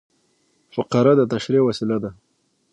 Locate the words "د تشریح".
1.17-1.63